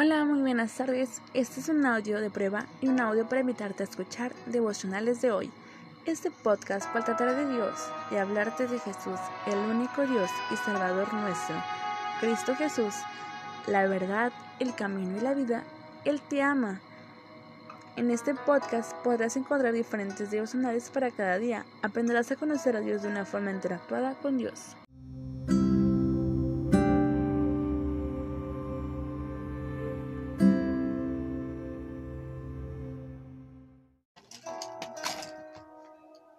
Hola, 0.00 0.24
muy 0.24 0.38
buenas 0.42 0.76
tardes. 0.76 1.20
Este 1.34 1.58
es 1.58 1.68
un 1.68 1.84
audio 1.84 2.20
de 2.20 2.30
prueba 2.30 2.66
y 2.80 2.86
un 2.86 3.00
audio 3.00 3.28
para 3.28 3.40
invitarte 3.40 3.82
a 3.82 3.86
escuchar 3.86 4.32
devocionales 4.46 5.20
de 5.22 5.32
hoy. 5.32 5.50
Este 6.06 6.30
podcast 6.30 6.86
para 6.92 7.04
tratar 7.04 7.34
de 7.34 7.52
Dios 7.52 7.74
y 8.12 8.14
hablarte 8.14 8.68
de 8.68 8.78
Jesús, 8.78 9.18
el 9.48 9.58
único 9.58 10.06
Dios 10.06 10.30
y 10.52 10.56
Salvador 10.58 11.12
nuestro. 11.12 11.56
Cristo 12.20 12.54
Jesús, 12.54 12.94
la 13.66 13.88
verdad, 13.88 14.30
el 14.60 14.72
camino 14.72 15.18
y 15.18 15.20
la 15.20 15.34
vida. 15.34 15.64
Él 16.04 16.20
te 16.20 16.42
ama. 16.42 16.78
En 17.96 18.12
este 18.12 18.36
podcast 18.36 18.92
podrás 19.02 19.36
encontrar 19.36 19.72
diferentes 19.72 20.30
devocionales 20.30 20.90
para 20.90 21.10
cada 21.10 21.38
día. 21.38 21.64
Aprenderás 21.82 22.30
a 22.30 22.36
conocer 22.36 22.76
a 22.76 22.80
Dios 22.80 23.02
de 23.02 23.08
una 23.08 23.24
forma 23.24 23.50
interactuada 23.50 24.14
con 24.14 24.38
Dios. 24.38 24.76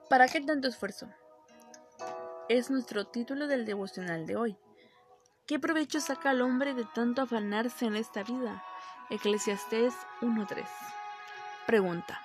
¿Para 0.10 0.28
qué 0.28 0.42
tanto 0.42 0.68
esfuerzo? 0.68 1.08
Es 2.50 2.72
nuestro 2.72 3.06
título 3.06 3.46
del 3.46 3.64
devocional 3.64 4.26
de 4.26 4.38
hoy. 4.38 4.58
¿Qué 5.46 5.60
provecho 5.60 6.00
saca 6.00 6.32
el 6.32 6.42
hombre 6.42 6.74
de 6.74 6.84
tanto 6.96 7.22
afanarse 7.22 7.86
en 7.86 7.96
esta 7.96 8.24
vida? 8.24 8.64
Eclesiastés 9.12 9.94
1.3. 10.22 10.66
Pregunta. 11.68 12.20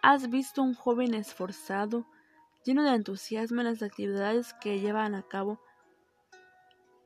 ¿Has 0.00 0.30
visto 0.30 0.62
un 0.62 0.74
joven 0.74 1.12
esforzado, 1.14 2.06
lleno 2.64 2.84
de 2.84 2.94
entusiasmo 2.94 3.62
en 3.62 3.66
las 3.66 3.82
actividades 3.82 4.54
que 4.60 4.78
llevan 4.78 5.16
a 5.16 5.24
cabo? 5.24 5.60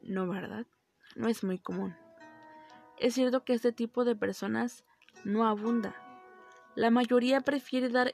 No, 0.03 0.29
¿verdad? 0.29 0.67
No 1.17 1.29
es 1.29 1.43
muy 1.43 1.59
común. 1.59 1.97
Es 2.99 3.15
cierto 3.15 3.45
que 3.45 3.55
este 3.55 3.73
tipo 3.73 4.05
de 4.05 4.15
personas 4.15 4.85
no 5.25 5.49
abunda. 5.49 5.97
La 6.75 6.91
mayoría 6.91 7.41
prefiere 7.41 7.89
dar 7.89 8.13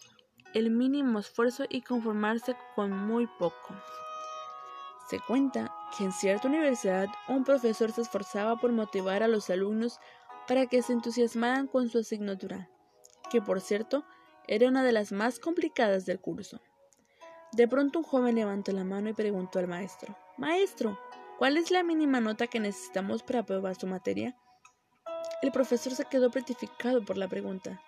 el 0.55 0.71
mínimo 0.71 1.19
esfuerzo 1.19 1.65
y 1.69 1.83
conformarse 1.83 2.57
con 2.75 2.91
muy 2.91 3.27
poco. 3.39 3.75
Se 5.09 5.21
cuenta 5.21 5.73
que 5.97 6.05
en 6.05 6.13
cierta 6.13 6.49
universidad 6.49 7.09
un 7.29 7.45
profesor 7.45 7.93
se 7.93 8.03
esforzaba 8.03 8.57
por 8.57 8.73
motivar 8.73 9.23
a 9.23 9.29
los 9.29 9.49
alumnos 9.51 10.01
para 10.47 10.67
que 10.67 10.83
se 10.83 10.93
entusiasmaran 10.93 11.67
con 11.67 11.89
su 11.89 11.99
asignatura, 11.99 12.69
que 13.31 13.41
por 13.41 13.61
cierto 13.61 14.05
era 14.47 14.69
una 14.69 14.83
de 14.83 14.93
las 14.93 15.13
más 15.13 15.39
complicadas 15.39 16.07
del 16.07 16.21
curso. 16.21 16.61
De 17.53 17.67
pronto 17.67 18.01
un 18.01 18.05
joven 18.05 18.35
levantó 18.35 18.73
la 18.73 18.85
mano 18.85 19.09
y 19.09 19.15
preguntó 19.15 19.59
al 19.59 19.69
maestro, 19.69 20.17
Maestro, 20.37 20.99
¿cuál 21.39 21.57
es 21.57 21.71
la 21.71 21.83
mínima 21.83 22.21
nota 22.21 22.47
que 22.47 22.61
necesitamos 22.61 23.23
para 23.23 23.41
aprobar 23.41 23.75
su 23.75 23.87
materia? 23.87 24.37
El 25.43 25.53
profesor 25.53 25.95
se 25.95 26.05
quedó 26.05 26.31
petrificado 26.31 27.05
por 27.05 27.17
la 27.17 27.29
pregunta. 27.29 27.81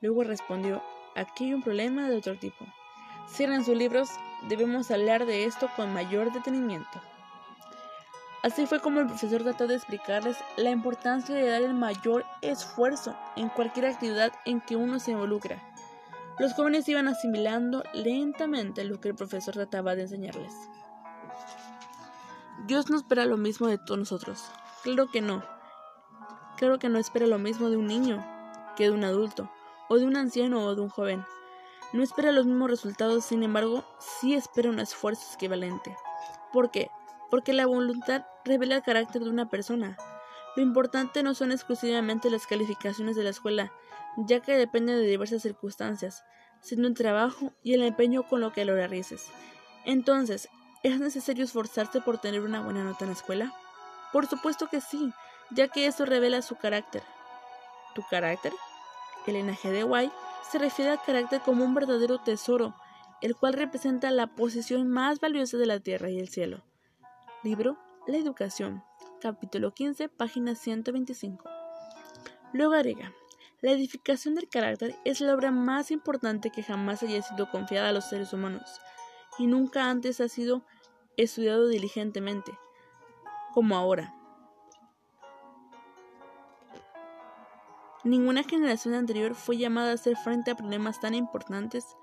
Luego 0.00 0.24
respondió, 0.24 0.82
aquí 1.14 1.44
hay 1.46 1.54
un 1.54 1.62
problema 1.62 2.08
de 2.08 2.16
otro 2.16 2.36
tipo. 2.38 2.64
Cierren 3.28 3.64
sus 3.64 3.76
libros, 3.76 4.10
debemos 4.48 4.90
hablar 4.90 5.26
de 5.26 5.44
esto 5.44 5.68
con 5.76 5.92
mayor 5.92 6.32
detenimiento. 6.32 7.00
Así 8.42 8.66
fue 8.66 8.80
como 8.80 9.00
el 9.00 9.06
profesor 9.06 9.42
trató 9.42 9.68
de 9.68 9.76
explicarles 9.76 10.36
la 10.56 10.70
importancia 10.70 11.34
de 11.34 11.48
dar 11.48 11.62
el 11.62 11.74
mayor 11.74 12.24
esfuerzo 12.40 13.16
en 13.36 13.48
cualquier 13.48 13.86
actividad 13.86 14.32
en 14.44 14.60
que 14.60 14.74
uno 14.74 14.98
se 14.98 15.12
involucra. 15.12 15.62
Los 16.38 16.54
jóvenes 16.54 16.88
iban 16.88 17.06
asimilando 17.06 17.84
lentamente 17.92 18.84
lo 18.84 19.00
que 19.00 19.10
el 19.10 19.14
profesor 19.14 19.54
trataba 19.54 19.94
de 19.94 20.02
enseñarles. 20.02 20.52
Dios 22.66 22.90
no 22.90 22.96
espera 22.96 23.26
lo 23.26 23.36
mismo 23.36 23.68
de 23.68 23.78
todos 23.78 23.98
nosotros. 23.98 24.44
Claro 24.82 25.08
que 25.10 25.20
no. 25.20 25.44
Claro 26.56 26.78
que 26.80 26.88
no 26.88 26.98
espera 26.98 27.26
lo 27.26 27.38
mismo 27.38 27.70
de 27.70 27.76
un 27.76 27.86
niño 27.86 28.26
que 28.76 28.84
de 28.84 28.90
un 28.90 29.04
adulto 29.04 29.48
o 29.92 29.98
de 29.98 30.06
un 30.06 30.16
anciano 30.16 30.64
o 30.64 30.74
de 30.74 30.80
un 30.80 30.88
joven. 30.88 31.22
No 31.92 32.02
espera 32.02 32.32
los 32.32 32.46
mismos 32.46 32.70
resultados, 32.70 33.26
sin 33.26 33.42
embargo, 33.42 33.84
sí 33.98 34.32
espera 34.32 34.70
un 34.70 34.78
esfuerzo 34.78 35.34
equivalente. 35.34 35.94
¿Por 36.50 36.70
qué? 36.70 36.90
Porque 37.30 37.52
la 37.52 37.66
voluntad 37.66 38.24
revela 38.46 38.76
el 38.76 38.82
carácter 38.82 39.22
de 39.22 39.28
una 39.28 39.50
persona. 39.50 39.98
Lo 40.56 40.62
importante 40.62 41.22
no 41.22 41.34
son 41.34 41.52
exclusivamente 41.52 42.30
las 42.30 42.46
calificaciones 42.46 43.16
de 43.16 43.24
la 43.24 43.30
escuela, 43.30 43.70
ya 44.16 44.40
que 44.40 44.56
dependen 44.56 44.96
de 44.96 45.06
diversas 45.06 45.42
circunstancias, 45.42 46.24
sino 46.62 46.86
el 46.86 46.94
trabajo 46.94 47.52
y 47.62 47.74
el 47.74 47.82
empeño 47.82 48.22
con 48.22 48.40
lo 48.40 48.50
que 48.50 48.64
lo 48.64 48.74
realices. 48.74 49.26
Entonces, 49.84 50.48
¿es 50.82 51.00
necesario 51.00 51.44
esforzarse 51.44 52.00
por 52.00 52.16
tener 52.16 52.40
una 52.40 52.62
buena 52.62 52.82
nota 52.82 53.04
en 53.04 53.10
la 53.10 53.16
escuela? 53.16 53.52
Por 54.10 54.26
supuesto 54.26 54.68
que 54.68 54.80
sí, 54.80 55.12
ya 55.50 55.68
que 55.68 55.84
eso 55.84 56.06
revela 56.06 56.40
su 56.40 56.56
carácter. 56.56 57.02
¿Tu 57.94 58.02
carácter? 58.08 58.54
El 59.26 59.34
linaje 59.34 59.70
de 59.70 59.84
White 59.84 60.14
se 60.50 60.58
refiere 60.58 60.90
al 60.90 61.02
carácter 61.02 61.40
como 61.42 61.64
un 61.64 61.74
verdadero 61.74 62.18
tesoro, 62.18 62.74
el 63.20 63.36
cual 63.36 63.52
representa 63.52 64.10
la 64.10 64.34
posesión 64.34 64.88
más 64.88 65.20
valiosa 65.20 65.56
de 65.58 65.66
la 65.66 65.78
tierra 65.78 66.10
y 66.10 66.18
el 66.18 66.28
cielo. 66.28 66.64
Libro 67.44 67.78
La 68.08 68.16
Educación, 68.16 68.82
capítulo 69.20 69.72
15, 69.72 70.08
página 70.08 70.56
125. 70.56 71.48
Luego 72.52 72.74
agrega, 72.74 73.12
la 73.60 73.70
edificación 73.70 74.34
del 74.34 74.48
carácter 74.48 74.96
es 75.04 75.20
la 75.20 75.34
obra 75.34 75.52
más 75.52 75.92
importante 75.92 76.50
que 76.50 76.64
jamás 76.64 77.04
haya 77.04 77.22
sido 77.22 77.48
confiada 77.48 77.90
a 77.90 77.92
los 77.92 78.06
seres 78.06 78.32
humanos, 78.32 78.80
y 79.38 79.46
nunca 79.46 79.88
antes 79.88 80.20
ha 80.20 80.28
sido 80.28 80.64
estudiado 81.16 81.68
diligentemente, 81.68 82.58
como 83.54 83.76
ahora. 83.76 84.14
Ninguna 88.04 88.42
generación 88.42 88.94
anterior 88.94 89.36
fue 89.36 89.58
llamada 89.58 89.92
a 89.92 89.94
hacer 89.94 90.16
frente 90.16 90.50
a 90.50 90.56
problemas 90.56 91.00
tan 91.00 91.14
importantes. 91.14 91.96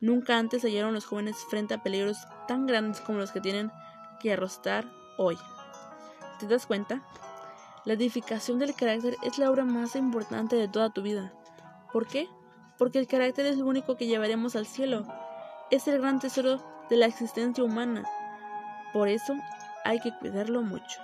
Nunca 0.00 0.38
antes 0.38 0.62
hallaron 0.62 0.94
los 0.94 1.04
jóvenes 1.04 1.36
frente 1.50 1.74
a 1.74 1.82
peligros 1.82 2.18
tan 2.46 2.66
grandes 2.66 3.00
como 3.00 3.18
los 3.18 3.32
que 3.32 3.40
tienen 3.40 3.72
que 4.20 4.32
arrostrar 4.32 4.88
hoy. 5.18 5.36
¿Te 6.38 6.46
das 6.46 6.66
cuenta? 6.66 7.02
La 7.84 7.94
edificación 7.94 8.60
del 8.60 8.76
carácter 8.76 9.16
es 9.24 9.36
la 9.38 9.50
obra 9.50 9.64
más 9.64 9.96
importante 9.96 10.54
de 10.54 10.68
toda 10.68 10.90
tu 10.90 11.02
vida. 11.02 11.32
¿Por 11.92 12.06
qué? 12.06 12.28
Porque 12.78 13.00
el 13.00 13.08
carácter 13.08 13.46
es 13.46 13.58
lo 13.58 13.66
único 13.66 13.96
que 13.96 14.06
llevaremos 14.06 14.54
al 14.54 14.66
cielo. 14.66 15.06
Es 15.72 15.88
el 15.88 16.00
gran 16.00 16.20
tesoro 16.20 16.62
de 16.88 16.98
la 16.98 17.06
existencia 17.06 17.64
humana. 17.64 18.04
Por 18.92 19.08
eso 19.08 19.34
hay 19.84 19.98
que 19.98 20.16
cuidarlo 20.20 20.62
mucho 20.62 21.00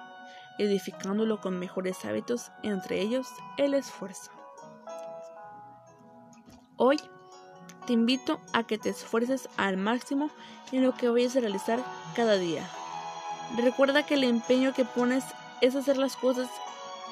edificándolo 0.59 1.41
con 1.41 1.59
mejores 1.59 2.05
hábitos, 2.05 2.53
entre 2.63 3.01
ellos 3.01 3.27
el 3.57 3.75
esfuerzo. 3.75 4.31
Hoy 6.77 6.99
te 7.87 7.93
invito 7.93 8.41
a 8.53 8.65
que 8.65 8.79
te 8.79 8.91
esfuerces 8.91 9.49
al 9.57 9.77
máximo 9.77 10.31
en 10.73 10.83
lo 10.83 10.95
que 10.95 11.09
vayas 11.09 11.37
a 11.37 11.41
realizar 11.41 11.81
cada 12.15 12.37
día. 12.37 12.69
Recuerda 13.57 14.05
que 14.05 14.15
el 14.15 14.25
empeño 14.25 14.73
que 14.73 14.85
pones 14.85 15.25
es 15.61 15.77
hacer 15.77 15.97
las 15.97 16.17
cosas 16.17 16.49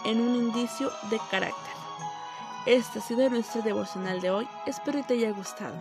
en 0.04 0.20
un 0.20 0.34
indicio 0.36 0.90
de 1.10 1.18
carácter. 1.30 1.74
Este 2.66 2.98
ha 2.98 3.02
sido 3.02 3.28
nuestro 3.30 3.62
devocional 3.62 4.20
de 4.20 4.30
hoy. 4.30 4.48
Espero 4.66 4.98
que 5.00 5.04
te 5.04 5.14
haya 5.14 5.32
gustado. 5.32 5.74